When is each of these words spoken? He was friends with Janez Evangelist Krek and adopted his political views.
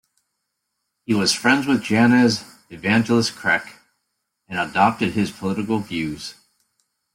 He 1.05 1.13
was 1.13 1.31
friends 1.31 1.67
with 1.67 1.83
Janez 1.83 2.43
Evangelist 2.71 3.35
Krek 3.35 3.73
and 4.47 4.57
adopted 4.59 5.13
his 5.13 5.29
political 5.29 5.77
views. 5.77 6.33